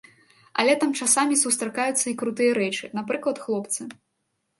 Але 0.61 0.71
там 0.83 0.93
часамі 1.03 1.35
сустракаюцца 1.41 2.05
і 2.11 2.13
крутыя 2.21 2.55
рэчы, 2.61 2.89
напрыклад, 3.01 3.37
хлопцы. 3.45 3.87